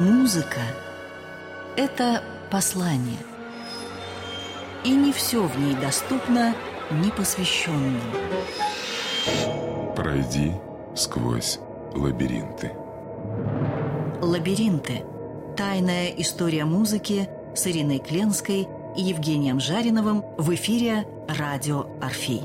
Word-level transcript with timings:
Музыка– 0.00 0.60
это 1.76 2.20
послание. 2.50 3.18
И 4.82 4.90
не 4.90 5.12
все 5.12 5.46
в 5.46 5.56
ней 5.56 5.76
доступно 5.76 6.52
непосвященным. 6.90 8.00
Пройди 9.94 10.50
сквозь 10.96 11.60
лабиринты. 11.94 12.72
Лабиринты. 14.20 15.04
Тайная 15.56 16.08
история 16.08 16.64
музыки 16.64 17.28
с 17.54 17.64
Ириной 17.68 18.00
Кленской 18.00 18.66
и 18.96 19.00
Евгением 19.00 19.60
Жариновым 19.60 20.24
в 20.36 20.52
эфире 20.54 21.06
«Радио 21.28 21.86
Орфей». 22.02 22.42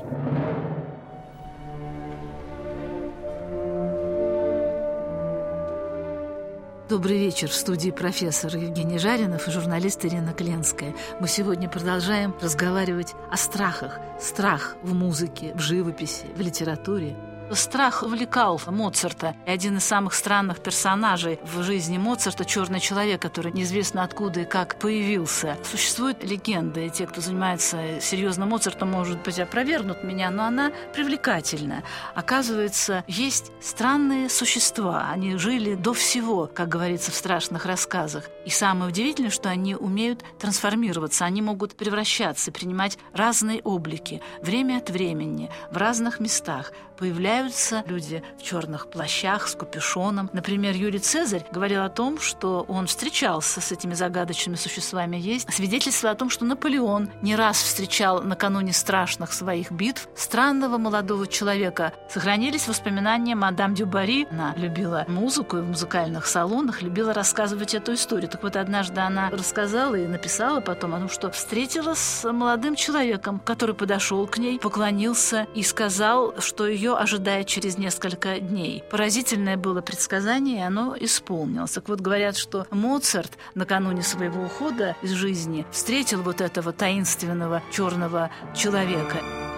Добрый 6.90 7.18
вечер. 7.18 7.48
В 7.48 7.54
студии 7.54 7.92
профессор 7.92 8.56
Евгений 8.56 8.98
Жаринов 8.98 9.46
и 9.46 9.52
журналист 9.52 10.04
Ирина 10.04 10.32
Кленская. 10.32 10.92
Мы 11.20 11.28
сегодня 11.28 11.68
продолжаем 11.68 12.34
разговаривать 12.40 13.14
о 13.30 13.36
страхах. 13.36 14.00
Страх 14.18 14.74
в 14.82 14.92
музыке, 14.92 15.52
в 15.54 15.60
живописи, 15.60 16.26
в 16.34 16.40
литературе– 16.40 17.16
Страх 17.52 18.04
увлекал 18.04 18.60
Моцарта. 18.68 19.34
Один 19.44 19.78
из 19.78 19.84
самых 19.84 20.14
странных 20.14 20.60
персонажей 20.60 21.40
в 21.42 21.64
жизни 21.64 21.98
Моцарта– 21.98 22.44
черный 22.46 22.78
человек, 22.78 23.20
который 23.20 23.50
неизвестно 23.52 24.04
откуда 24.04 24.40
и 24.40 24.44
как 24.44 24.78
появился. 24.78 25.56
Существуют 25.64 26.22
легенды, 26.22 26.86
и 26.86 26.90
те, 26.90 27.08
кто 27.08 27.20
занимается 27.20 28.00
серьезно 28.00 28.46
Моцартом, 28.46 28.92
может 28.92 29.20
быть, 29.22 29.40
опровергнут 29.40 30.04
меня, 30.04 30.30
но 30.30 30.44
она 30.44 30.70
привлекательна. 30.94 31.82
Оказывается, 32.14 33.02
есть 33.08 33.50
странные 33.60 34.28
существа. 34.28 35.08
Они 35.10 35.36
жили 35.36 35.74
до 35.74 35.92
всего, 35.92 36.46
как 36.46 36.68
говорится 36.68 37.10
в 37.10 37.16
страшных 37.16 37.66
рассказах. 37.66 38.28
И 38.46 38.50
самое 38.50 38.90
удивительное, 38.90 39.30
что 39.30 39.48
они 39.48 39.74
умеют 39.74 40.22
трансформироваться, 40.38 41.24
они 41.24 41.42
могут 41.42 41.74
превращаться, 41.74 42.52
принимать 42.52 42.96
разные 43.12 43.60
облики, 43.62 44.22
время 44.40 44.78
от 44.78 44.90
времени, 44.90 45.50
в 45.72 45.76
разных 45.76 46.20
местах, 46.20 46.72
появляются 47.00 47.82
люди 47.86 48.22
в 48.38 48.42
черных 48.42 48.88
плащах 48.88 49.48
с 49.48 49.54
капюшоном. 49.54 50.28
Например, 50.34 50.74
Юрий 50.74 50.98
Цезарь 50.98 51.46
говорил 51.50 51.82
о 51.82 51.88
том, 51.88 52.20
что 52.20 52.66
он 52.68 52.86
встречался 52.86 53.62
с 53.62 53.72
этими 53.72 53.94
загадочными 53.94 54.56
существами. 54.56 55.16
Есть 55.16 55.52
свидетельство 55.52 56.10
о 56.10 56.14
том, 56.14 56.28
что 56.28 56.44
Наполеон 56.44 57.08
не 57.22 57.34
раз 57.36 57.62
встречал 57.62 58.22
накануне 58.22 58.74
страшных 58.74 59.32
своих 59.32 59.72
битв 59.72 60.08
странного 60.14 60.76
молодого 60.76 61.26
человека. 61.26 61.94
Сохранились 62.10 62.68
воспоминания 62.68 63.34
мадам 63.34 63.74
Дюбари. 63.74 64.26
Она 64.30 64.52
любила 64.56 65.06
музыку 65.08 65.56
и 65.56 65.62
в 65.62 65.68
музыкальных 65.68 66.26
салонах, 66.26 66.82
любила 66.82 67.14
рассказывать 67.14 67.74
эту 67.74 67.94
историю. 67.94 68.28
Так 68.28 68.42
вот, 68.42 68.56
однажды 68.56 69.00
она 69.00 69.30
рассказала 69.30 69.94
и 69.94 70.06
написала 70.06 70.60
потом 70.60 70.94
о 70.94 70.98
том, 70.98 71.08
что 71.08 71.30
встретилась 71.30 71.98
с 71.98 72.30
молодым 72.30 72.76
человеком, 72.76 73.40
который 73.42 73.74
подошел 73.74 74.26
к 74.26 74.36
ней, 74.36 74.58
поклонился 74.58 75.46
и 75.54 75.62
сказал, 75.62 76.34
что 76.40 76.66
ее 76.66 76.89
ее 76.90 76.96
ожидает 76.96 77.46
через 77.46 77.78
несколько 77.78 78.40
дней. 78.40 78.82
Поразительное 78.90 79.56
было 79.56 79.80
предсказание, 79.80 80.58
и 80.58 80.62
оно 80.62 80.96
исполнилось. 80.98 81.72
Так 81.72 81.88
вот, 81.88 82.00
говорят, 82.00 82.36
что 82.36 82.66
Моцарт 82.70 83.32
накануне 83.54 84.02
своего 84.02 84.44
ухода 84.44 84.96
из 85.02 85.12
жизни 85.12 85.66
встретил 85.70 86.22
вот 86.22 86.40
этого 86.40 86.72
таинственного 86.72 87.62
черного 87.72 88.30
человека. 88.54 89.49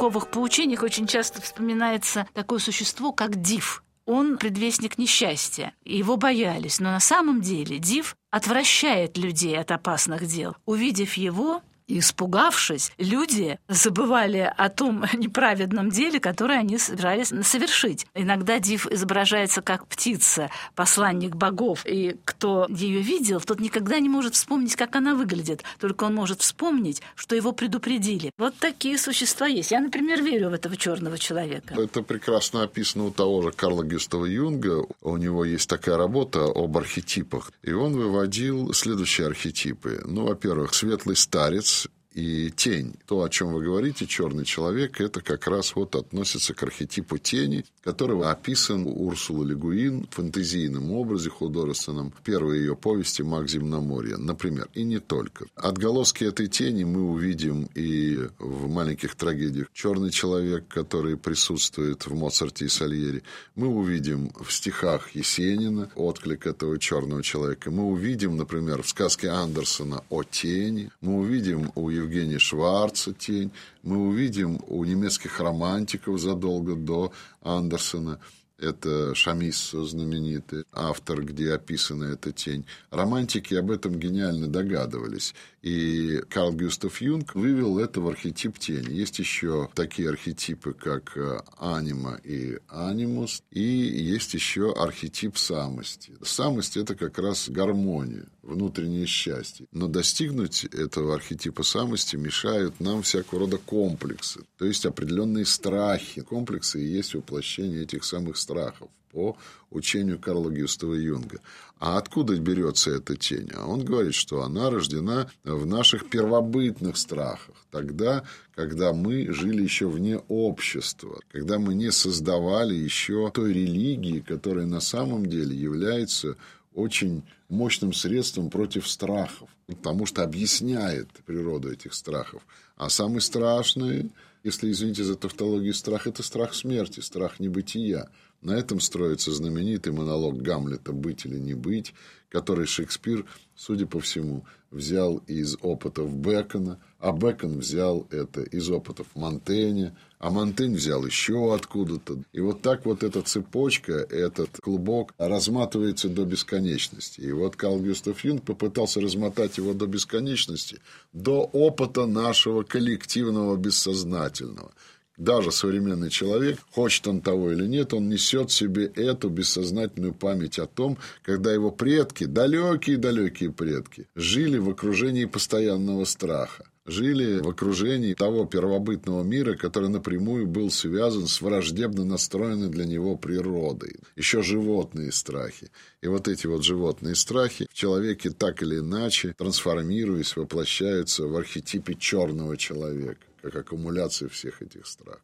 Средневековых 0.00 0.30
поучениях 0.30 0.82
очень 0.82 1.06
часто 1.06 1.42
вспоминается 1.42 2.26
такое 2.32 2.58
существо, 2.58 3.12
как 3.12 3.40
див. 3.40 3.84
Он 4.06 4.38
предвестник 4.38 4.96
несчастья. 4.96 5.74
Его 5.84 6.16
боялись. 6.16 6.80
Но 6.80 6.90
на 6.90 7.00
самом 7.00 7.42
деле 7.42 7.78
див 7.78 8.16
отвращает 8.30 9.18
людей 9.18 9.58
от 9.58 9.70
опасных 9.70 10.26
дел. 10.26 10.56
Увидев 10.64 11.14
его, 11.14 11.62
испугавшись, 11.98 12.92
люди 12.98 13.58
забывали 13.68 14.52
о 14.56 14.68
том 14.68 15.04
неправедном 15.14 15.90
деле, 15.90 16.20
которое 16.20 16.60
они 16.60 16.78
собирались 16.78 17.32
совершить. 17.42 18.06
Иногда 18.14 18.58
Див 18.58 18.86
изображается 18.86 19.62
как 19.62 19.86
птица, 19.86 20.50
посланник 20.74 21.34
богов, 21.34 21.84
и 21.86 22.16
кто 22.24 22.66
ее 22.68 23.00
видел, 23.00 23.40
тот 23.40 23.60
никогда 23.60 23.98
не 23.98 24.08
может 24.08 24.34
вспомнить, 24.34 24.76
как 24.76 24.96
она 24.96 25.14
выглядит, 25.14 25.64
только 25.78 26.04
он 26.04 26.14
может 26.14 26.40
вспомнить, 26.40 27.02
что 27.14 27.34
его 27.34 27.52
предупредили. 27.52 28.30
Вот 28.38 28.54
такие 28.58 28.98
существа 28.98 29.46
есть. 29.46 29.70
Я, 29.70 29.80
например, 29.80 30.22
верю 30.22 30.50
в 30.50 30.52
этого 30.54 30.76
черного 30.76 31.18
человека. 31.18 31.74
Это 31.74 32.02
прекрасно 32.02 32.62
описано 32.62 33.04
у 33.04 33.10
того 33.10 33.42
же 33.42 33.52
Карла 33.52 33.82
Гюстава 33.82 34.26
Юнга. 34.26 34.86
У 35.00 35.16
него 35.16 35.44
есть 35.44 35.68
такая 35.68 35.96
работа 35.96 36.44
об 36.44 36.76
архетипах, 36.76 37.52
и 37.62 37.72
он 37.72 37.94
выводил 37.94 38.72
следующие 38.72 39.26
архетипы. 39.26 40.02
Ну, 40.04 40.26
во-первых, 40.26 40.74
светлый 40.74 41.16
старец, 41.16 41.79
и 42.12 42.50
тень. 42.50 42.94
То, 43.06 43.22
о 43.22 43.28
чем 43.28 43.52
вы 43.52 43.62
говорите, 43.62 44.06
черный 44.06 44.44
человек, 44.44 45.00
это 45.00 45.20
как 45.20 45.46
раз 45.46 45.74
вот 45.76 45.94
относится 45.94 46.54
к 46.54 46.62
архетипу 46.62 47.18
тени, 47.18 47.64
которого 47.82 48.30
описан 48.30 48.86
Урсула 48.86 49.44
Легуин 49.44 50.06
в 50.10 50.14
фэнтезийном 50.14 50.92
образе 50.92 51.30
художественном 51.30 52.12
первой 52.24 52.58
ее 52.58 52.76
повести 52.76 53.22
«Маг 53.22 53.48
земноморья», 53.48 54.16
например, 54.16 54.68
и 54.74 54.82
не 54.82 54.98
только. 54.98 55.46
Отголоски 55.54 56.24
этой 56.24 56.48
тени 56.48 56.84
мы 56.84 57.02
увидим 57.02 57.68
и 57.74 58.28
в 58.38 58.68
маленьких 58.68 59.14
трагедиях 59.14 59.68
«Черный 59.72 60.10
человек», 60.10 60.66
который 60.68 61.16
присутствует 61.16 62.06
в 62.06 62.14
Моцарте 62.14 62.64
и 62.64 62.68
Сальери. 62.68 63.22
Мы 63.54 63.68
увидим 63.68 64.32
в 64.40 64.52
стихах 64.52 65.14
Есенина 65.14 65.90
отклик 65.94 66.46
этого 66.46 66.78
черного 66.78 67.22
человека. 67.22 67.70
Мы 67.70 67.84
увидим, 67.84 68.36
например, 68.36 68.82
в 68.82 68.88
сказке 68.88 69.28
Андерсона 69.28 70.02
о 70.08 70.22
тени. 70.22 70.90
Мы 71.00 71.18
увидим 71.18 71.72
у 71.74 71.88
Евгения 72.00 72.38
Шварца 72.38 73.12
«Тень», 73.12 73.52
мы 73.82 74.08
увидим 74.08 74.60
у 74.66 74.84
немецких 74.84 75.40
романтиков 75.40 76.20
задолго 76.20 76.74
до 76.74 77.12
Андерсона– 77.42 78.18
это 78.60 79.14
Шамис 79.14 79.70
знаменитый 79.70 80.64
автор, 80.72 81.22
где 81.22 81.54
описана 81.54 82.04
эта 82.04 82.30
тень. 82.30 82.66
Романтики 82.90 83.54
об 83.54 83.70
этом 83.70 83.98
гениально 83.98 84.48
догадывались. 84.48 85.34
И 85.62 86.22
Карл 86.30 86.52
Гюстав 86.52 87.00
Юнг 87.00 87.34
вывел 87.34 87.78
это 87.78 88.00
в 88.00 88.08
архетип 88.08 88.58
тени. 88.58 88.92
Есть 88.92 89.18
еще 89.18 89.68
такие 89.74 90.08
архетипы, 90.08 90.72
как 90.72 91.16
э, 91.16 91.40
анима 91.58 92.18
и 92.24 92.58
анимус, 92.68 93.42
и 93.50 93.60
есть 93.60 94.32
еще 94.32 94.72
архетип 94.72 95.36
самости. 95.36 96.14
Самость– 96.22 96.76
это 96.78 96.94
как 96.94 97.18
раз 97.18 97.50
гармония, 97.50 98.26
внутреннее 98.42 99.06
счастье. 99.06 99.66
Но 99.70 99.86
достигнуть 99.86 100.64
этого 100.64 101.14
архетипа 101.14 101.62
самости 101.62 102.16
мешают 102.16 102.80
нам 102.80 103.02
всякого 103.02 103.40
рода 103.40 103.58
комплексы, 103.58 104.40
то 104.56 104.64
есть 104.64 104.86
определенные 104.86 105.44
страхи. 105.44 106.22
Комплексы 106.22 106.82
и 106.82 106.88
есть 106.88 107.14
воплощение 107.14 107.82
этих 107.82 108.04
самых 108.04 108.38
страхов 108.38 108.88
по 109.12 109.36
учению 109.70 110.18
Карла 110.18 110.50
Гюстава 110.50 110.94
Юнга. 110.94 111.40
А 111.78 111.96
откуда 111.96 112.36
берется 112.36 112.90
эта 112.90 113.16
тень? 113.16 113.50
А 113.54 113.66
он 113.66 113.84
говорит, 113.84 114.14
что 114.14 114.42
она 114.42 114.70
рождена 114.70 115.30
в 115.44 115.64
наших 115.66 116.10
первобытных 116.10 116.96
страхах, 116.96 117.54
тогда, 117.70 118.24
когда 118.54 118.92
мы 118.92 119.32
жили 119.32 119.62
еще 119.62 119.88
вне 119.88 120.18
общества, 120.28 121.20
когда 121.32 121.58
мы 121.58 121.74
не 121.74 121.90
создавали 121.90 122.74
еще 122.74 123.30
той 123.32 123.52
религии, 123.52 124.20
которая 124.20 124.66
на 124.66 124.80
самом 124.80 125.26
деле 125.26 125.56
является 125.56 126.36
очень 126.74 127.22
мощным 127.48 127.92
средством 127.92 128.50
против 128.50 128.88
страхов, 128.88 129.48
потому 129.66 130.06
что 130.06 130.22
объясняет 130.22 131.08
природу 131.26 131.72
этих 131.72 131.94
страхов. 131.94 132.42
А 132.76 132.88
самый 132.88 133.20
страшный, 133.20 134.10
если, 134.44 134.70
извините 134.70 135.04
за 135.04 135.16
тавтологию, 135.16 135.74
страх– 135.74 136.06
это 136.06 136.22
страх 136.22 136.54
смерти, 136.54 137.00
страх 137.00 137.40
небытия. 137.40 138.08
На 138.40 138.52
этом 138.52 138.80
строится 138.80 139.32
знаменитый 139.32 139.92
монолог 139.92 140.40
Гамлета 140.40 140.92
«Быть 140.92 141.26
или 141.26 141.38
не 141.38 141.54
быть», 141.54 141.92
который 142.30 142.64
Шекспир, 142.64 143.26
судя 143.54 143.86
по 143.86 144.00
всему, 144.00 144.46
взял 144.70 145.16
из 145.26 145.56
опытов 145.60 146.14
Бекона, 146.14 146.78
а 146.98 147.12
Бекон 147.12 147.58
взял 147.58 148.06
это 148.10 148.42
из 148.42 148.70
опытов 148.70 149.08
Монтэня, 149.14 149.96
а 150.18 150.30
Монтень 150.30 150.74
взял 150.74 151.04
еще 151.04 151.54
откуда-то. 151.54 152.22
И 152.32 152.40
вот 152.40 152.62
так 152.62 152.86
вот 152.86 153.02
эта 153.02 153.20
цепочка, 153.22 153.92
этот 153.92 154.58
клубок 154.62 155.12
разматывается 155.18 156.08
до 156.08 156.24
бесконечности. 156.24 157.20
И 157.20 157.32
вот 157.32 157.56
Карл 157.56 157.80
Гюстав 157.80 158.24
Юнг 158.24 158.44
попытался 158.44 159.00
размотать 159.00 159.58
его 159.58 159.74
до 159.74 159.86
бесконечности, 159.86 160.78
до 161.12 161.42
опыта 161.42 162.06
нашего 162.06 162.62
коллективного 162.62 163.56
бессознательного– 163.56 164.72
даже 165.20 165.52
современный 165.52 166.10
человек, 166.10 166.58
хочет 166.72 167.06
он 167.06 167.20
того 167.20 167.52
или 167.52 167.66
нет, 167.66 167.92
он 167.92 168.08
несет 168.08 168.50
в 168.50 168.54
себе 168.54 168.86
эту 168.86 169.28
бессознательную 169.28 170.14
память 170.14 170.58
о 170.58 170.66
том, 170.66 170.96
когда 171.22 171.52
его 171.52 171.70
предки, 171.70 172.24
далекие-далекие 172.24 173.52
предки, 173.52 174.08
жили 174.14 174.58
в 174.58 174.70
окружении 174.70 175.26
постоянного 175.26 176.04
страха 176.04 176.64
жили 176.86 177.38
в 177.40 177.48
окружении 177.48 178.14
того 178.14 178.46
первобытного 178.46 179.22
мира, 179.22 179.54
который 179.54 179.88
напрямую 179.88 180.48
был 180.48 180.70
связан 180.70 181.28
с 181.28 181.40
враждебно 181.40 182.04
настроенной 182.04 182.68
для 182.68 182.84
него 182.84 183.16
природой. 183.16 183.96
Еще 184.16 184.42
животные 184.42 185.12
страхи. 185.12 185.70
И 186.02 186.08
вот 186.08 186.26
эти 186.26 186.48
вот 186.48 186.64
животные 186.64 187.14
страхи 187.14 187.68
в 187.70 187.74
человеке 187.74 188.30
так 188.30 188.62
или 188.62 188.78
иначе, 188.78 189.34
трансформируясь, 189.38 190.34
воплощаются 190.34 191.28
в 191.28 191.36
архетипе 191.36 191.94
черного 191.94 192.56
человека 192.56 193.29
как 193.42 193.54
аккумуляция 193.56 194.28
всех 194.28 194.62
этих 194.62 194.86
страхов. 194.86 195.22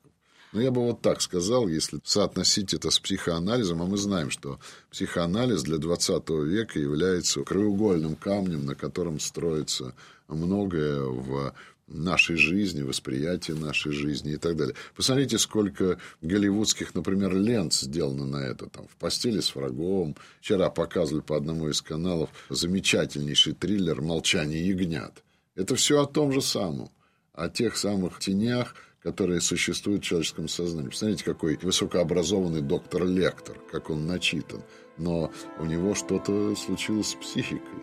Но 0.53 0.61
я 0.61 0.71
бы 0.71 0.81
вот 0.81 1.03
так 1.03 1.21
сказал, 1.21 1.69
если 1.69 2.01
соотносить 2.05 2.73
это 2.73 2.91
с 2.91 2.99
психоанализом, 2.99 3.83
а 3.83 3.87
мы 3.87 3.99
знаем, 3.99 4.31
что 4.31 4.59
психоанализ 4.91 5.63
для 5.63 5.79
20 5.79 6.31
века 6.31 6.79
является 6.79 7.43
краеугольным 7.43 8.17
камнем, 8.17 8.65
на 8.65 8.75
котором 8.75 9.21
строится 9.21 9.95
многое 10.29 11.03
в 11.03 11.53
нашей 11.89 12.37
жизни, 12.37 12.83
восприятии 12.83 13.53
нашей 13.53 13.93
жизни 13.93 14.33
и 14.33 14.37
так 14.37 14.57
далее. 14.57 14.75
Посмотрите, 14.95 15.39
сколько 15.39 15.99
голливудских, 16.21 16.95
например, 16.95 17.37
лент 17.37 17.75
сделано 17.75 18.27
на 18.27 18.39
это. 18.39 18.67
Там, 18.67 18.89
«В 18.89 18.97
постели 18.97 19.41
с 19.41 19.55
врагом». 19.55 20.17
Вчера 20.41 20.69
показывали 20.71 21.23
по 21.23 21.37
одному 21.37 21.69
из 21.69 21.83
каналов 21.83 22.31
замечательнейший 22.49 23.53
триллер 23.53 24.01
«Молчание 24.01 24.67
ягнят». 24.67 25.23
Это 25.55 25.77
все 25.77 26.03
о 26.03 26.07
том 26.07 26.33
же 26.33 26.43
самом 26.43 26.91
о 27.37 27.49
тех 27.49 27.77
самых 27.77 28.19
тенях, 28.19 28.75
которые 29.03 29.41
существуют 29.41 30.03
в 30.03 30.07
человеческом 30.07 30.49
сознании. 30.49 30.89
Посмотрите, 30.89 31.25
какой 31.25 31.57
высокообразованный 31.57 32.63
доктор-лектор, 32.63 33.57
как 33.71 33.91
он 33.91 34.07
начитан. 34.07 34.63
Но 34.97 35.31
у 35.61 35.65
него 35.65 35.95
что-то 35.95 36.57
случилось 36.57 37.11
с 37.11 37.15
психикой. 37.15 37.79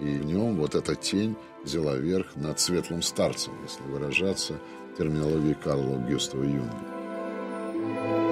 И 0.00 0.04
в 0.04 0.24
нем 0.24 0.56
вот 0.56 0.76
эта 0.76 0.94
тень 0.94 1.34
взяла 1.64 1.96
верх 1.96 2.36
над 2.36 2.60
светлым 2.60 3.02
старцем, 3.02 3.54
если 3.64 3.82
выражаться 3.82 4.60
терминологией 4.96 5.54
Карла 5.54 5.98
Гюстава 6.08 6.44
Юнга. 6.44 8.27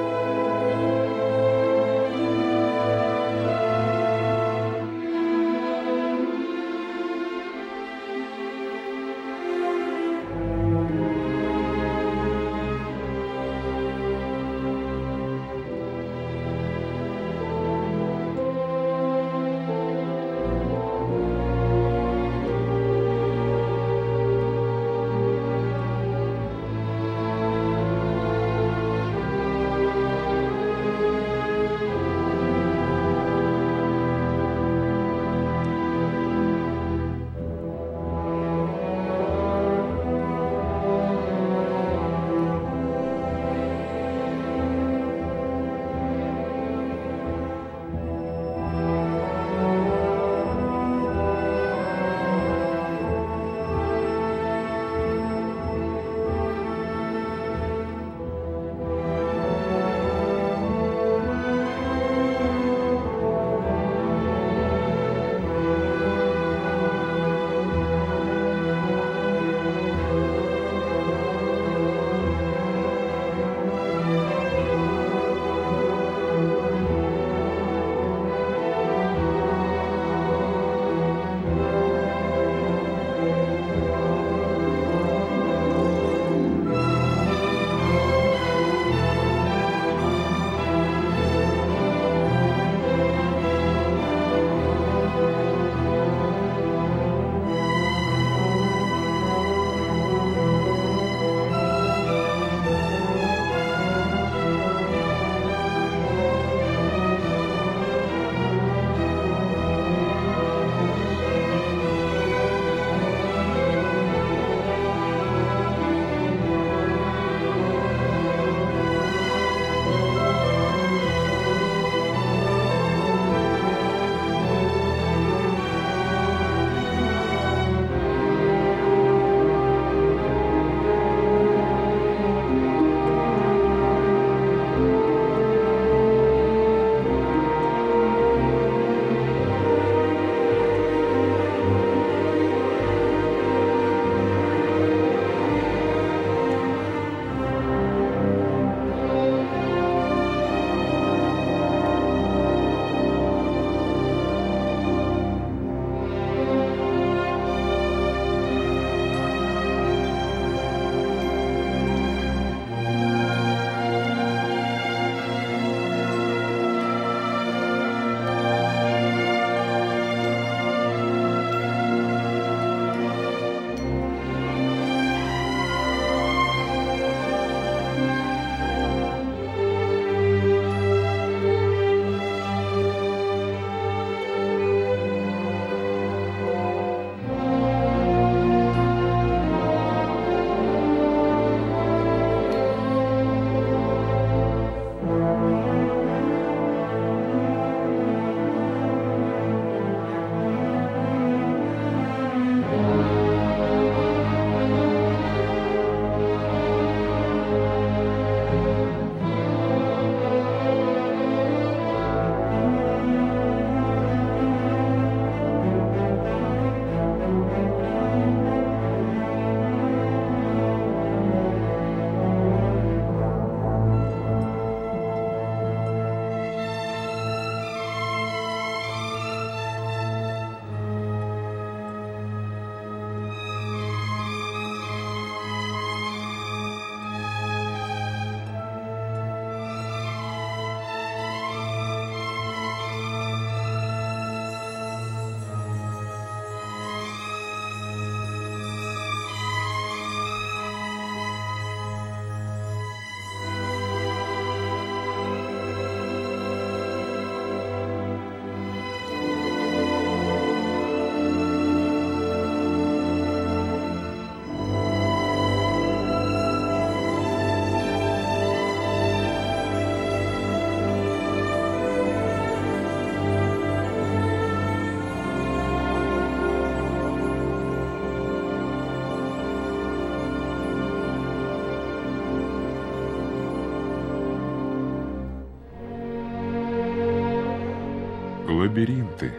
Лабиринты. 288.67 289.33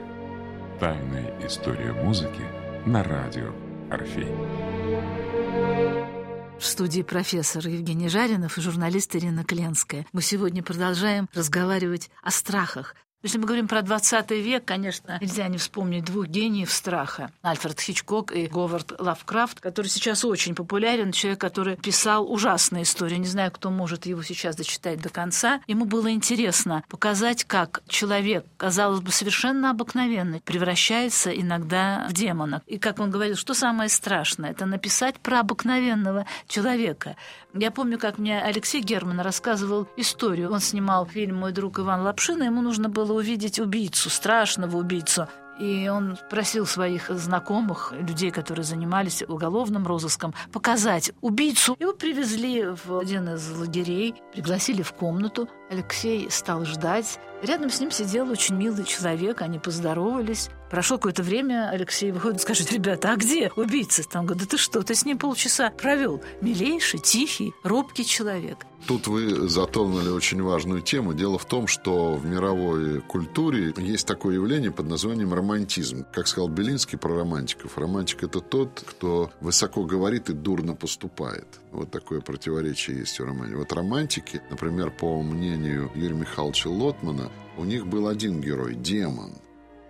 Тайная 0.80 1.38
история 1.46 1.92
музыки 1.92 2.44
на 2.86 3.04
радио 3.04 3.52
Орфей. 3.92 4.34
В 6.58 6.66
студии 6.66 7.02
профессор 7.02 7.68
Евгений 7.68 8.08
Жаринов 8.08 8.58
и 8.58 8.62
журналист 8.62 9.18
Ирина 9.18 9.44
Кленская. 9.44 10.06
Мы 10.14 10.22
сегодня 10.22 10.64
продолжаем 10.64 11.28
разговаривать 11.34 12.10
о 12.24 12.32
страхах, 12.32 12.96
если 13.28 13.40
мы 13.40 13.46
говорим 13.46 13.68
про 13.68 13.82
20 13.82 14.32
век, 14.32 14.64
конечно, 14.64 15.18
нельзя 15.20 15.50
не 15.50 15.58
вспомнить 15.58 16.06
двух 16.06 16.28
гениев 16.28 16.72
страха. 16.72 17.30
Альфред 17.44 17.78
Хичкок 17.82 18.32
и 18.32 18.48
Говард 18.48 18.94
Лавкрафт, 19.02 19.60
который 19.60 19.88
сейчас 19.88 20.24
очень 20.24 20.56
популярен, 20.56 21.12
человек, 21.12 21.42
который 21.42 21.76
писал 21.76 22.32
ужасные 22.32 22.84
истории. 22.84 23.18
Не 23.18 23.28
знаю, 23.28 23.52
кто 23.52 23.70
может 23.70 24.06
его 24.06 24.24
сейчас 24.24 24.56
дочитать 24.56 25.02
до 25.02 25.10
конца. 25.10 25.60
Ему 25.68 25.84
было 25.84 26.10
интересно 26.10 26.86
показать, 26.88 27.44
как 27.44 27.82
человек, 27.90 28.46
казалось 28.56 29.02
бы, 29.02 29.12
совершенно 29.12 29.72
обыкновенный, 29.72 30.40
превращается 30.40 31.30
иногда 31.30 32.08
в 32.10 32.14
демона. 32.14 32.62
И 32.66 32.78
как 32.78 33.00
он 33.00 33.12
говорил, 33.12 33.36
что 33.36 33.54
самое 33.54 33.90
страшное, 33.90 34.52
это 34.52 34.66
написать 34.66 35.20
про 35.20 35.42
обыкновенного 35.42 36.26
человека. 36.48 37.18
Я 37.54 37.72
помню, 37.72 37.98
как 37.98 38.20
мне 38.20 38.40
Алексей 38.40 38.82
Герман 38.82 39.20
рассказывал 39.20 39.88
историю. 39.98 40.52
Он 40.52 40.60
снимал 40.60 41.08
фильм 41.08 41.38
«Мой 41.38 41.52
друг 41.52 41.80
Иван 41.80 42.02
Лапшин», 42.02 42.42
и 42.44 42.46
ему 42.46 42.62
нужно 42.62 42.88
было 42.88 43.12
увидеть 43.18 43.60
убийцу, 43.60 44.10
страшного 44.10 44.78
убийцу. 44.78 45.28
И 45.60 45.90
он 45.90 46.18
просил 46.30 46.68
своих 46.68 47.10
знакомых, 47.10 47.92
людей, 47.92 48.30
которые 48.30 48.64
занимались 48.64 49.24
уголовным 49.28 49.88
розыском, 49.88 50.34
показать 50.52 51.12
убийцу. 51.22 51.76
Его 51.80 51.94
привезли 51.94 52.64
в 52.86 52.98
один 52.98 53.30
из 53.30 53.50
лагерей, 53.58 54.16
пригласили 54.34 54.84
в 54.84 54.94
комнату. 54.94 55.50
Алексей 55.72 56.30
стал 56.30 56.64
ждать. 56.66 57.20
Рядом 57.42 57.72
с 57.72 57.80
ним 57.80 57.90
сидел 57.90 58.30
очень 58.30 58.56
милый 58.56 58.84
человек, 58.84 59.42
они 59.42 59.58
поздоровались. 59.58 60.50
Прошло 60.70 60.98
какое-то 60.98 61.24
время, 61.24 61.70
Алексей 61.70 62.12
выходит 62.12 62.40
и 62.40 62.42
скажет, 62.42 62.72
ребята, 62.74 63.14
а 63.14 63.16
где 63.16 63.52
убийца? 63.56 64.04
Там 64.04 64.26
говорит, 64.26 64.44
да 64.44 64.50
ты 64.50 64.58
что, 64.58 64.84
ты 64.84 64.96
с 64.96 65.06
ним 65.06 65.18
полчаса 65.18 65.70
провел. 65.70 66.22
Милейший, 66.42 67.00
тихий, 67.00 67.54
робкий 67.64 68.04
человек. 68.04 68.66
Тут 68.86 69.08
вы 69.08 69.48
затронули 69.48 70.10
очень 70.10 70.42
важную 70.42 70.82
тему. 70.82 71.14
Дело 71.14 71.40
в 71.40 71.46
том, 71.46 71.68
что 71.68 72.16
в 72.16 72.26
мировой 72.26 73.02
культуре 73.02 73.74
есть 73.78 74.06
такое 74.06 74.36
явление 74.36 74.72
под 74.72 74.88
названием 74.88 75.34
романтизм. 75.34 76.06
Как 76.14 76.28
сказал 76.28 76.50
Белинский 76.50 76.98
про 76.98 77.16
романтиков, 77.16 77.78
романтик– 77.78 78.24
это 78.24 78.42
тот, 78.42 78.84
кто 78.86 79.32
высоко 79.40 79.84
говорит 79.84 80.30
и 80.30 80.34
дурно 80.34 80.76
поступает. 80.76 81.48
Вот 81.72 81.92
такое 81.92 82.20
противоречие 82.20 83.00
есть 83.00 83.20
у 83.20 83.26
романтики. 83.26 83.56
Вот 83.56 83.72
романтики, 83.74 84.42
например, 84.50 84.92
по 84.92 85.22
мнению 85.22 85.92
Юрия 85.96 86.16
Михайловича 86.16 86.70
Лотмана, 86.70 87.32
у 87.58 87.64
них 87.64 87.88
был 87.88 88.08
один 88.08 88.42
герой– 88.42 88.76
демон– 88.76 89.32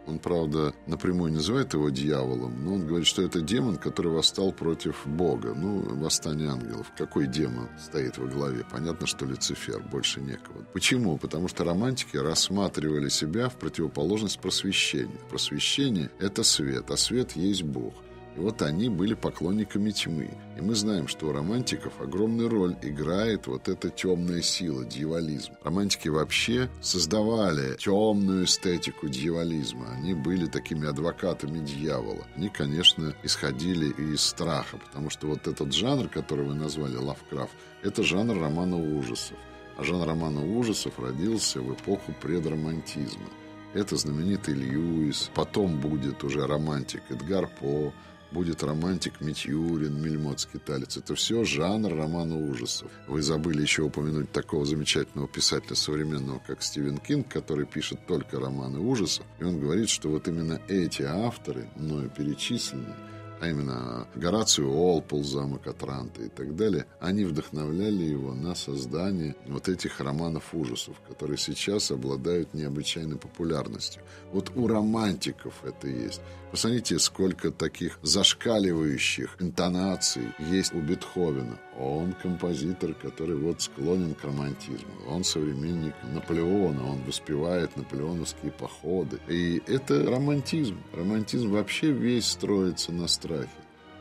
он, 0.08 0.20
правда, 0.20 0.74
напрямую 0.86 1.34
называет 1.34 1.74
его 1.74 1.90
дьяволом, 1.90 2.64
но 2.64 2.76
он 2.76 2.88
говорит, 2.88 3.08
что 3.08 3.22
это 3.22 3.42
демон, 3.42 3.78
который 3.78 4.12
восстал 4.12 4.52
против 4.52 5.06
Бога. 5.06 5.54
Ну, 5.54 5.82
восстание 5.96 6.50
ангелов. 6.50 6.92
Какой 6.98 7.28
демон 7.28 7.70
стоит 7.80 8.18
во 8.18 8.28
главе? 8.28 8.66
Понятно, 8.72 9.06
что 9.08 9.26
Люцифер, 9.26 9.82
больше 9.84 10.22
некого. 10.22 10.64
Почему? 10.74 11.18
Потому 11.18 11.48
что 11.48 11.64
романтики 11.64 12.18
рассматривали 12.18 13.10
себя 13.10 13.50
в 13.50 13.56
противоположность 13.56 14.40
просвещению. 14.40 15.20
Просвещение– 15.30 16.10
это 16.20 16.44
свет, 16.44 16.90
а 16.90 16.98
свет 16.98 17.36
есть 17.36 17.64
Бог. 17.64 17.94
И 18.38 18.40
вот 18.40 18.62
они 18.62 18.88
были 18.88 19.16
поклонниками 19.16 19.90
тьмы. 19.90 20.30
И 20.58 20.62
мы 20.62 20.76
знаем, 20.76 21.08
что 21.08 21.28
у 21.28 21.32
романтиков 21.32 22.00
огромную 22.00 22.50
роль 22.50 22.76
играет 22.84 23.48
вот 23.48 23.68
эта 23.68 23.90
темная 23.90 24.44
сила, 24.44 24.86
дьяволизм. 24.86 25.54
Романтики 25.64 26.08
вообще 26.08 26.70
создавали 26.80 27.76
темную 27.78 28.46
эстетику 28.46 29.08
дьяволизма. 29.08 29.92
Они 29.94 30.14
были 30.14 30.46
такими 30.46 30.88
адвокатами 30.88 31.66
дьявола. 31.66 32.28
Они, 32.36 32.50
конечно, 32.50 33.16
исходили 33.24 33.90
из 34.14 34.22
страха, 34.22 34.78
потому 34.78 35.10
что 35.10 35.26
вот 35.26 35.48
этот 35.48 35.74
жанр, 35.74 36.08
который 36.08 36.46
вы 36.46 36.54
назвали 36.54 36.96
Лавкрафт, 36.96 37.56
это 37.82 38.04
жанр 38.04 38.40
романа 38.40 38.78
ужасов. 38.78 39.38
А 39.78 39.84
жанр 39.84 40.06
романа 40.06 40.46
ужасов 40.46 41.00
родился 41.00 41.60
в 41.60 41.74
эпоху 41.74 42.14
предромантизма. 42.22 43.30
Это 43.74 43.96
знаменитый 43.96 44.54
Льюис, 44.54 45.32
потом 45.34 45.80
будет 45.80 46.24
уже 46.24 46.46
романтик 46.46 47.02
Эдгар 47.10 47.48
По, 47.60 47.94
будет 48.32 48.64
романтик 48.64 49.22
Митюрин, 49.22 50.02
Мельмот 50.02 50.40
Скиталец. 50.42 50.98
Это 50.98 51.16
все 51.16 51.44
жанр 51.44 51.94
романа 51.94 52.38
ужасов. 52.38 52.92
Вы 53.08 53.22
забыли 53.22 53.62
еще 53.62 53.84
упомянуть 53.84 54.32
такого 54.32 54.66
замечательного 54.66 55.28
писателя 55.28 55.76
современного, 55.76 56.40
как 56.46 56.62
Стивен 56.62 56.98
Кинг, 56.98 57.28
который 57.28 57.66
пишет 57.66 58.06
только 58.08 58.40
романы 58.40 58.80
ужасов. 58.80 59.26
И 59.40 59.44
он 59.44 59.60
говорит, 59.60 59.90
что 59.90 60.10
вот 60.10 60.28
именно 60.28 60.62
эти 60.68 61.04
авторы, 61.04 61.70
мною 61.76 62.10
перечисленные, 62.10 62.96
а 63.40 63.50
именно 63.50 64.08
Горацио 64.16 64.72
Олпол, 64.72 65.24
замок 65.24 65.68
Атранта 65.68 66.24
и 66.24 66.30
так 66.30 66.56
далее, 66.56 66.86
они 67.00 67.24
вдохновляли 67.24 68.04
его 68.04 68.34
на 68.34 68.56
создание 68.56 69.36
вот 69.46 69.70
этих 69.70 70.00
романов 70.00 70.54
ужасов, 70.54 70.96
которые 71.08 71.38
сейчас 71.38 71.92
обладают 71.92 72.54
необычайной 72.54 73.18
популярностью. 73.18 74.02
Вот 74.32 74.52
у 74.56 74.68
романтиков 74.68 75.54
это 75.64 75.88
есть. 75.88 76.22
Посмотрите, 76.52 76.98
сколько 76.98 77.52
таких 77.52 78.00
зашкаливающих 78.04 79.36
интонаций 79.40 80.32
есть 80.40 80.74
у 80.74 80.80
Бетховена. 80.80 81.58
Он 81.78 82.14
композитор, 82.14 82.94
который 82.94 83.36
вот 83.36 83.62
склонен 83.62 84.16
к 84.16 84.24
романтизму. 84.24 84.90
Он 85.10 85.26
современник 85.26 85.94
Наполеона, 86.14 86.90
он 86.90 87.04
воспевает 87.04 87.76
наполеоновские 87.76 88.52
походы. 88.52 89.20
И 89.28 89.62
это 89.68 90.06
романтизм. 90.06 90.78
Романтизм 90.94 91.52
вообще 91.52 91.92
весь 91.92 92.28
строится 92.28 92.94
на 92.94 93.08
страхе. 93.08 93.50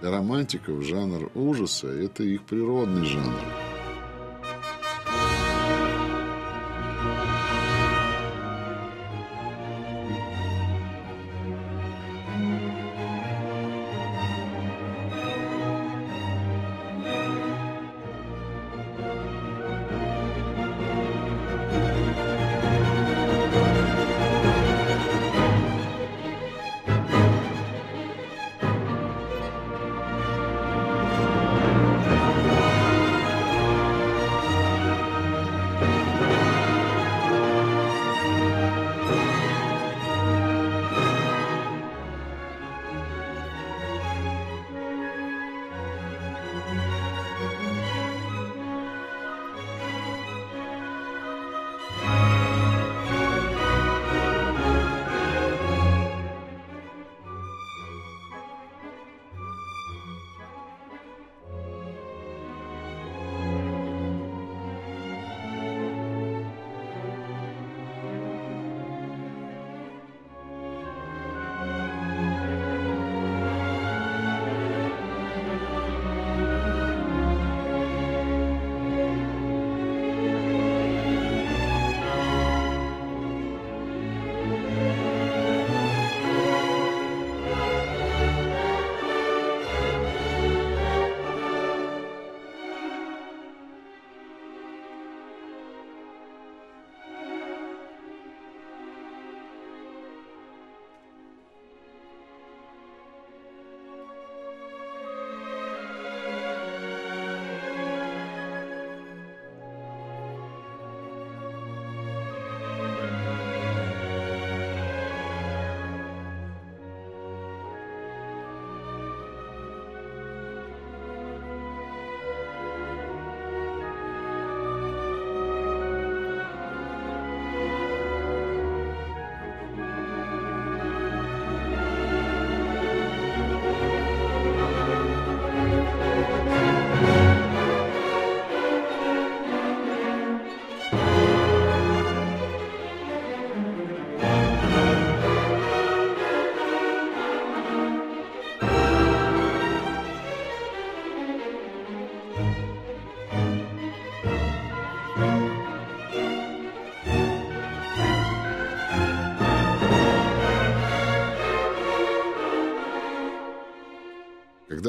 Для 0.01 0.11
романтиков 0.11 0.85
жанр 0.85 1.31
ужаса– 1.35 1.89
это 1.89 2.23
их 2.23 2.43
природный 2.45 3.07
жанр. 3.07 3.66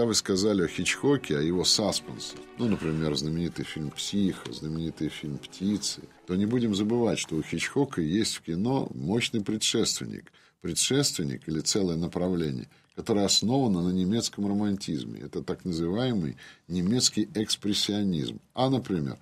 Вы 0.08 0.16
сказали 0.16 0.64
о 0.64 0.68
Хичкоке, 0.68 1.38
о 1.38 1.42
его 1.42 1.66
саспенсе, 1.66 2.38
ну, 2.58 2.68
например, 2.68 3.16
знаменитый 3.16 3.66
фильм 3.66 3.92
«Психо», 3.92 4.52
знаменитый 4.54 5.10
фильм 5.10 5.38
«Птицы», 5.38 6.02
то 6.26 6.36
не 6.36 6.46
будем 6.46 6.74
забывать, 6.74 7.20
что 7.20 7.36
у 7.36 7.44
Хичкока 7.44 8.02
есть 8.02 8.38
в 8.38 8.42
кино 8.42 8.88
мощный 8.96 9.44
предшественник. 9.44 10.32
Предшественник 10.62 11.48
или 11.48 11.60
целое 11.60 11.98
направление, 11.98 12.70
которое 12.96 13.26
основано 13.26 13.84
на 13.84 13.92
немецком 13.92 14.48
романтизме. 14.48 15.20
Это 15.20 15.44
так 15.44 15.66
называемый 15.66 16.38
немецкий 16.68 17.30
экспрессионизм. 17.36 18.40
А, 18.54 18.70
например, 18.70 19.18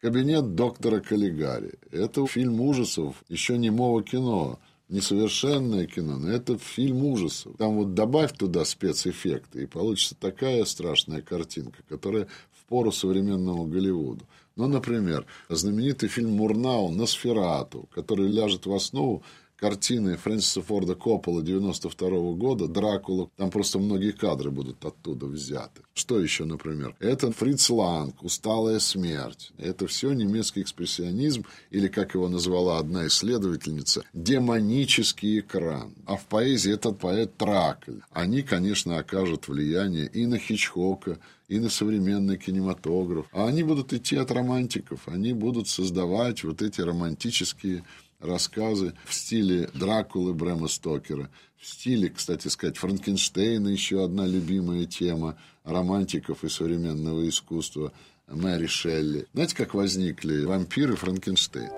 «Кабинет 0.00 0.54
доктора 0.54 1.00
Каллигари». 1.00 1.74
Это 1.90 2.26
фильм 2.26 2.60
ужасов 2.60 3.22
еще 3.28 3.58
немого 3.58 4.02
кино, 4.02 4.60
несовершенное 4.88 5.86
кино, 5.86 6.18
но 6.18 6.30
это 6.30 6.58
фильм 6.58 7.04
ужасов. 7.04 7.56
Там 7.58 7.76
вот 7.76 7.94
добавь 7.94 8.32
туда 8.36 8.64
спецэффекты, 8.64 9.62
и 9.62 9.66
получится 9.66 10.14
такая 10.18 10.64
страшная 10.64 11.22
картинка, 11.22 11.82
которая 11.88 12.28
в 12.52 12.64
пору 12.68 12.92
современному 12.92 13.66
Голливуду. 13.66 14.24
Ну, 14.56 14.66
например, 14.66 15.24
знаменитый 15.48 16.08
фильм 16.08 16.32
Мурнау 16.32 16.90
«Носферату», 16.90 17.88
который 17.94 18.28
ляжет 18.28 18.66
в 18.66 18.74
основу 18.74 19.22
картины 19.58 20.16
Фрэнсиса 20.16 20.62
Форда 20.62 20.94
Коппола 20.94 21.42
92 21.42 22.08
-го 22.08 22.36
года 22.36 22.68
«Дракула». 22.68 23.28
Там 23.36 23.50
просто 23.50 23.78
многие 23.78 24.12
кадры 24.12 24.50
будут 24.50 24.84
оттуда 24.84 25.26
взяты. 25.26 25.82
Что 25.94 26.20
еще, 26.20 26.44
например? 26.44 26.94
Это 27.00 27.32
Фриц 27.32 27.68
Ланг 27.70 28.22
«Усталая 28.22 28.78
смерть». 28.78 29.52
Это 29.58 29.86
все 29.86 30.12
немецкий 30.12 30.62
экспрессионизм, 30.62 31.44
или, 31.70 31.88
как 31.88 32.14
его 32.14 32.28
назвала 32.28 32.78
одна 32.78 33.06
исследовательница, 33.08 34.04
демонический 34.14 35.40
экран. 35.40 35.94
А 36.06 36.16
в 36.16 36.26
поэзии 36.26 36.72
это 36.72 36.92
поэт 36.92 37.36
Тракль. 37.36 38.00
Они, 38.12 38.42
конечно, 38.42 38.98
окажут 38.98 39.48
влияние 39.48 40.06
и 40.06 40.26
на 40.26 40.38
Хичкока, 40.38 41.18
и 41.48 41.58
на 41.58 41.70
современный 41.70 42.36
кинематограф. 42.36 43.26
А 43.32 43.48
они 43.48 43.62
будут 43.62 43.92
идти 43.92 44.16
от 44.16 44.30
романтиков, 44.30 45.08
они 45.08 45.32
будут 45.32 45.68
создавать 45.68 46.44
вот 46.44 46.62
эти 46.62 46.80
романтические 46.82 47.84
рассказы 48.20 48.94
в 49.04 49.14
стиле 49.14 49.70
Дракулы 49.74 50.34
Брэма 50.34 50.68
Стокера, 50.68 51.30
в 51.56 51.66
стиле, 51.66 52.08
кстати 52.08 52.48
сказать, 52.48 52.76
Франкенштейна, 52.76 53.68
еще 53.68 54.04
одна 54.04 54.26
любимая 54.26 54.86
тема 54.86 55.36
романтиков 55.64 56.44
и 56.44 56.48
современного 56.48 57.28
искусства, 57.28 57.92
Мэри 58.28 58.66
Шелли. 58.66 59.26
Знаете, 59.32 59.56
как 59.56 59.74
возникли 59.74 60.44
вампиры 60.44 60.96
Франкенштейн? 60.96 61.70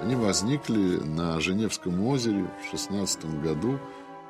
Они 0.00 0.14
возникли 0.14 0.98
на 0.98 1.40
Женевском 1.40 2.06
озере 2.06 2.48
в 2.62 2.70
16 2.70 3.24
году 3.42 3.80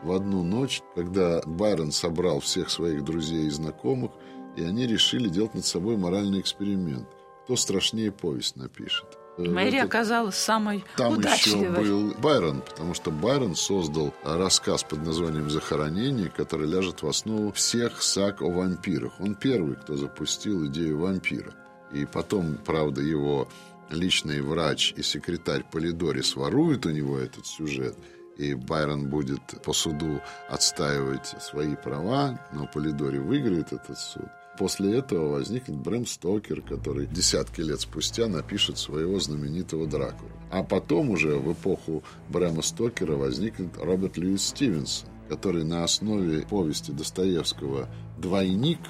в 0.03 0.13
одну 0.13 0.43
ночь, 0.43 0.81
когда 0.95 1.43
Байрон 1.45 1.93
собрал 1.93 2.41
всех 2.41 2.71
своих 2.71 3.05
друзей 3.05 3.47
и 3.47 3.51
знакомых, 3.51 4.13
и 4.57 4.63
они 4.63 4.87
решили 4.87 5.29
делать 5.29 5.55
над 5.55 5.65
собой 5.65 5.97
моральный 5.97 6.41
эксперимент. 6.41 7.09
Кто 7.45 7.57
страшнее 7.57 8.13
повесть 8.13 8.57
напишет. 8.57 9.18
Мэри 9.39 9.77
это... 9.77 9.87
оказалась 9.87 10.37
самой 10.37 10.85
Там 10.97 11.15
удачливой. 11.15 11.83
еще 11.83 11.93
был 11.93 12.15
Байрон, 12.15 12.61
потому 12.61 12.95
что 12.95 13.11
Байрон 13.11 13.55
создал 13.55 14.13
рассказ 14.25 14.83
под 14.83 15.05
названием 15.05 15.49
«Захоронение», 15.49 16.29
который 16.29 16.67
ляжет 16.67 17.03
в 17.03 17.09
основу 17.09 17.53
всех 17.53 18.03
саг 18.03 18.43
о 18.43 18.51
вампирах. 18.51 19.13
Он 19.21 19.35
первый, 19.35 19.77
кто 19.77 19.97
запустил 19.97 20.67
идею 20.67 20.99
вампира. 20.99 21.53
И 21.93 22.05
потом, 22.05 22.59
правда, 22.67 23.01
его 23.01 23.49
личный 23.91 24.43
врач 24.43 24.93
и 24.97 25.03
секретарь 25.03 25.65
Полидори 25.71 26.21
своруют 26.23 26.87
у 26.87 26.91
него 26.91 27.19
этот 27.19 27.47
сюжет, 27.47 27.97
и 28.37 28.55
Байрон 28.55 29.09
будет 29.09 29.41
по 29.65 29.73
суду 29.73 30.21
отстаивать 30.49 31.27
свои 31.41 31.75
права, 31.77 32.39
но 32.53 32.67
Полидори 32.67 33.19
выиграет 33.19 33.73
этот 33.73 33.99
суд. 33.99 34.29
После 34.59 34.99
этого 34.99 35.35
возникнет 35.35 35.77
Брэм 35.77 36.05
Стокер, 36.05 36.63
который 36.63 37.07
десятки 37.07 37.61
лет 37.61 37.81
спустя 37.81 38.27
напишет 38.27 38.77
своего 38.77 39.21
знаменитого 39.21 39.87
Дракула. 39.87 40.33
А 40.51 40.65
потом 40.65 41.11
уже 41.11 41.37
в 41.37 41.53
эпоху 41.53 42.03
Брэма 42.29 42.63
Стокера 42.63 43.15
возникнет 43.15 43.79
Роберт 43.79 44.17
Льюис 44.17 44.49
Стивенсон, 44.49 45.09
который 45.29 45.63
на 45.63 45.85
основе 45.85 46.43
повести 46.43 46.91
Достоевского 46.91 47.89
«Двойник», 48.19 48.81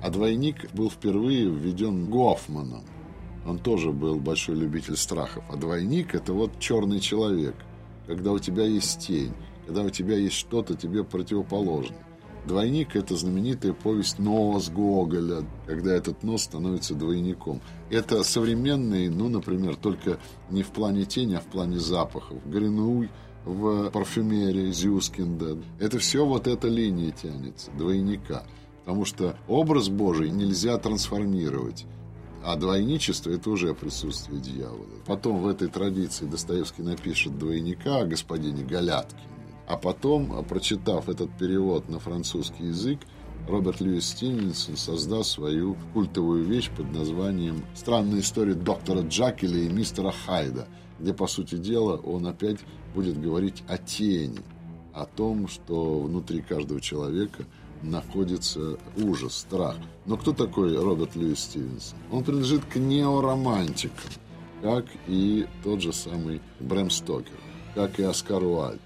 а 0.00 0.10
«Двойник» 0.10 0.72
был 0.74 0.88
впервые 0.88 1.50
введен 1.50 2.06
Гофманом. 2.06 2.84
Он 3.44 3.58
тоже 3.58 3.90
был 3.90 4.20
большой 4.20 4.54
любитель 4.54 4.96
страхов. 4.96 5.42
А 5.50 5.56
«Двойник»— 5.56 6.14
это 6.14 6.32
вот 6.32 6.60
черный 6.60 7.00
человек, 7.00 7.56
когда 8.06 8.30
у 8.30 8.38
тебя 8.38 8.64
есть 8.64 9.08
тень, 9.08 9.32
когда 9.66 9.82
у 9.82 9.90
тебя 9.90 10.16
есть 10.16 10.36
что-то 10.36 10.76
тебе 10.76 11.02
противоположное. 11.02 12.06
Двойник– 12.46 12.88
это 12.96 13.16
знаменитая 13.16 13.74
повесть 13.74 14.18
«Нос» 14.18 14.70
Гоголя, 14.70 15.44
когда 15.66 15.94
этот 15.94 16.22
нос 16.22 16.42
становится 16.44 16.94
двойником. 16.94 17.60
Это 17.90 18.22
современный, 18.24 19.08
ну, 19.08 19.28
например, 19.28 19.76
только 19.76 20.18
не 20.48 20.62
в 20.62 20.68
плане 20.68 21.04
тени, 21.04 21.34
а 21.34 21.40
в 21.40 21.46
плане 21.46 21.78
запахов. 21.78 22.38
Гринуй 22.46 23.10
в 23.44 23.90
парфюмерии 23.90 24.70
Зюскинда. 24.70 25.58
Это 25.78 25.98
все 25.98 26.24
вот 26.24 26.46
эта 26.46 26.68
линия 26.68 27.10
тянется, 27.10 27.70
двойника. 27.72 28.44
Потому 28.84 29.04
что 29.04 29.36
образ 29.46 29.88
Божий 29.88 30.30
нельзя 30.30 30.78
трансформировать. 30.78 31.86
А 32.42 32.56
двойничество– 32.56 33.30
это 33.32 33.50
уже 33.50 33.74
присутствие 33.74 34.40
дьявола. 34.40 34.86
Потом 35.06 35.42
в 35.42 35.46
этой 35.46 35.68
традиции 35.68 36.24
Достоевский 36.24 36.82
напишет 36.82 37.38
двойника 37.38 37.98
о 37.98 38.06
господине 38.06 38.64
Галяткине 38.64 39.29
а 39.70 39.76
потом, 39.76 40.44
прочитав 40.46 41.08
этот 41.08 41.30
перевод 41.38 41.88
на 41.88 42.00
французский 42.00 42.66
язык, 42.66 42.98
Роберт 43.48 43.80
Льюис 43.80 44.08
Стивенсон 44.08 44.76
создаст 44.76 45.30
свою 45.30 45.76
культовую 45.94 46.44
вещь 46.44 46.70
под 46.76 46.92
названием 46.92 47.62
«Странная 47.76 48.18
история 48.18 48.54
доктора 48.54 49.02
Джакеля 49.02 49.58
и 49.58 49.68
мистера 49.68 50.12
Хайда», 50.26 50.66
где, 50.98 51.14
по 51.14 51.28
сути 51.28 51.54
дела, 51.54 51.96
он 51.98 52.26
опять 52.26 52.58
будет 52.96 53.20
говорить 53.20 53.62
о 53.68 53.78
тени, 53.78 54.40
о 54.92 55.06
том, 55.06 55.46
что 55.46 56.00
внутри 56.00 56.42
каждого 56.42 56.80
человека 56.80 57.44
находится 57.80 58.76
ужас, 58.96 59.36
страх. 59.36 59.76
Но 60.04 60.16
кто 60.16 60.32
такой 60.32 60.76
Роберт 60.76 61.14
Льюис 61.14 61.44
Стивенсон? 61.44 61.96
Он 62.10 62.24
принадлежит 62.24 62.64
к 62.64 62.74
неоромантикам, 62.74 64.10
как 64.62 64.86
и 65.06 65.46
тот 65.62 65.80
же 65.80 65.92
самый 65.92 66.40
Брэм 66.58 66.90
Стокер, 66.90 67.38
как 67.76 68.00
и 68.00 68.02
Оскар 68.02 68.42
Уальд 68.42 68.80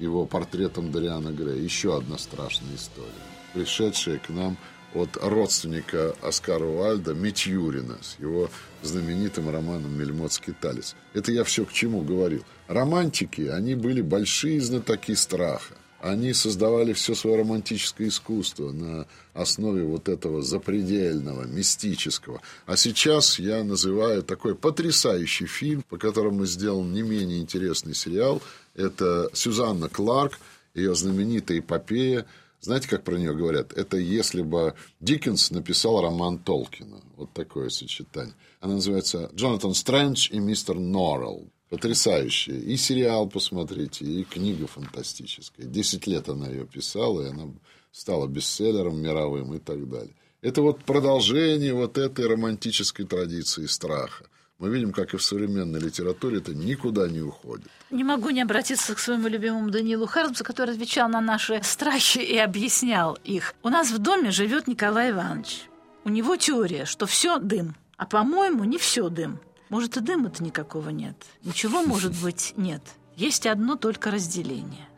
его 0.00 0.26
портретом 0.26 0.92
Дариана 0.92 1.30
Грея. 1.30 1.60
Еще 1.60 1.96
одна 1.96 2.18
страшная 2.18 2.74
история, 2.74 3.10
пришедшая 3.54 4.18
к 4.18 4.28
нам 4.28 4.56
от 4.94 5.16
родственника 5.20 6.14
Оскара 6.22 6.64
Уальда 6.64 7.14
Митюрина 7.14 7.98
с 8.00 8.18
его 8.18 8.50
знаменитым 8.82 9.50
романом 9.50 9.98
«Мельмотский 9.98 10.54
талец». 10.54 10.94
Это 11.12 11.32
я 11.32 11.44
все 11.44 11.64
к 11.64 11.72
чему 11.72 12.00
говорил. 12.02 12.44
Романтики, 12.68 13.42
они 13.42 13.74
были 13.74 14.00
большие 14.00 14.60
знатоки 14.60 15.14
страха. 15.14 15.74
Они 16.00 16.32
создавали 16.34 16.92
все 16.92 17.14
свое 17.14 17.38
романтическое 17.38 18.08
искусство 18.08 18.70
на 18.70 19.06
основе 19.34 19.82
вот 19.82 20.08
этого 20.08 20.42
запредельного, 20.42 21.44
мистического. 21.44 22.42
А 22.66 22.76
сейчас 22.76 23.38
я 23.38 23.64
называю 23.64 24.22
такой 24.22 24.54
потрясающий 24.54 25.46
фильм, 25.46 25.82
по 25.88 25.96
которому 25.96 26.46
сделан 26.46 26.92
не 26.92 27.02
менее 27.02 27.40
интересный 27.40 27.94
сериал– 27.94 28.40
это 28.76 29.30
Сюзанна 29.32 29.88
Кларк, 29.88 30.38
ее 30.74 30.94
знаменитая 30.94 31.58
эпопея. 31.58 32.26
Знаете, 32.60 32.88
как 32.88 33.04
про 33.04 33.16
нее 33.16 33.34
говорят? 33.34 33.72
Это 33.72 33.96
если 33.96 34.42
бы 34.42 34.74
Диккенс 35.00 35.50
написал 35.50 36.00
роман 36.00 36.38
Толкина. 36.38 37.00
Вот 37.16 37.32
такое 37.32 37.68
сочетание. 37.70 38.34
Она 38.60 38.74
называется 38.74 39.30
«Джонатан 39.34 39.74
Стрэндж 39.74 40.28
и 40.30 40.38
мистер 40.38 40.78
Норрелл». 40.78 41.48
Потрясающая. 41.68 42.58
И 42.60 42.76
сериал 42.76 43.28
посмотрите, 43.28 44.04
и 44.04 44.22
книга 44.24 44.66
фантастическая. 44.66 45.66
Десять 45.66 46.06
лет 46.06 46.28
она 46.28 46.48
ее 46.48 46.64
писала, 46.64 47.22
и 47.22 47.30
она 47.30 47.52
стала 47.90 48.26
бестселлером 48.28 49.00
мировым 49.00 49.54
и 49.54 49.58
так 49.58 49.88
далее. 49.88 50.14
Это 50.42 50.62
вот 50.62 50.84
продолжение 50.84 51.74
вот 51.74 51.98
этой 51.98 52.26
романтической 52.26 53.04
традиции 53.04 53.66
страха 53.66 54.26
мы 54.58 54.70
видим, 54.70 54.92
как 54.92 55.12
и 55.12 55.18
в 55.18 55.22
современной 55.22 55.80
литературе 55.80 56.38
это 56.38 56.54
никуда 56.54 57.08
не 57.08 57.20
уходит. 57.20 57.66
Не 57.90 58.04
могу 58.04 58.30
не 58.30 58.40
обратиться 58.40 58.94
к 58.94 58.98
своему 58.98 59.28
любимому 59.28 59.70
Данилу 59.70 60.06
Хармсу, 60.06 60.44
который 60.44 60.74
отвечал 60.74 61.08
на 61.10 61.20
наши 61.20 61.60
страхи 61.62 62.18
и 62.18 62.38
объяснял 62.38 63.18
их. 63.24 63.54
У 63.62 63.68
нас 63.68 63.90
в 63.90 63.98
доме 63.98 64.30
живет 64.30 64.66
Николай 64.66 65.10
Иванович. 65.10 65.64
У 66.04 66.08
него 66.08 66.36
теория, 66.36 66.86
что 66.86 67.04
все 67.06 67.38
дым. 67.38 67.74
А 67.98 68.06
по-моему, 68.06 68.64
не 68.64 68.78
все 68.78 69.08
дым. 69.10 69.40
Может, 69.68 69.96
и 69.98 70.00
дыма-то 70.00 70.42
никакого 70.42 70.88
нет. 70.88 71.16
Ничего, 71.42 71.82
может 71.82 72.14
быть, 72.22 72.54
нет. 72.56 72.82
Есть 73.14 73.46
одно 73.46 73.76
только 73.76 74.10
разделение. 74.10 74.88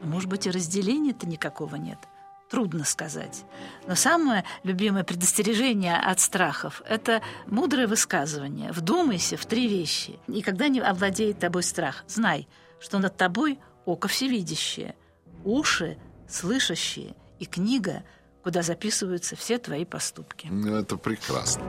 Может 0.00 0.28
быть, 0.28 0.46
и 0.46 0.50
разделения-то 0.50 1.26
никакого 1.26 1.76
нет– 1.76 1.98
трудно 2.54 2.84
сказать. 2.84 3.44
Но 3.88 3.96
самое 3.96 4.44
любимое 4.62 5.02
предостережение 5.02 5.96
от 5.96 6.20
страхов– 6.20 6.82
это 6.88 7.20
мудрое 7.48 7.88
высказывание. 7.88 8.70
Вдумайся 8.70 9.36
в 9.36 9.44
три 9.44 9.66
вещи. 9.66 10.20
И 10.28 10.40
когда 10.40 10.68
не 10.68 10.78
овладеет 10.78 11.40
тобой 11.40 11.64
страх, 11.64 12.04
знай, 12.06 12.46
что 12.78 13.00
над 13.00 13.16
тобой 13.16 13.58
око 13.86 14.06
всевидящее, 14.06 14.94
уши 15.42 15.98
слышащие 16.28 17.16
и 17.40 17.44
книга, 17.44 18.04
куда 18.44 18.62
записываются 18.62 19.34
все 19.34 19.58
твои 19.58 19.84
поступки. 19.84 20.46
Ну, 20.48 20.76
это 20.76 20.96
прекрасно. 20.96 21.64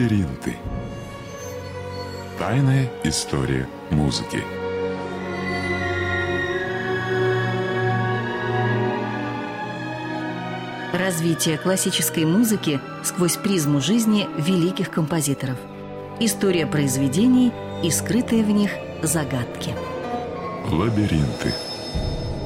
Лабиринты. 0.00 0.56
Тайная 2.38 2.88
история 3.04 3.68
музыки. 3.90 4.42
Развитие 10.94 11.58
классической 11.58 12.24
музыки 12.24 12.80
сквозь 13.02 13.36
призму 13.36 13.82
жизни 13.82 14.26
великих 14.38 14.90
композиторов. 14.90 15.58
История 16.18 16.66
произведений 16.66 17.52
и 17.84 17.90
скрытые 17.90 18.42
в 18.42 18.50
них 18.50 18.70
загадки. 19.02 19.74
Лабиринты. 20.70 21.52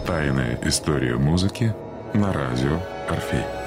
Тайная 0.05 0.59
история 0.65 1.15
музыки 1.15 1.73
на 2.15 2.33
радио 2.33 2.81
«Орфей». 3.09 3.64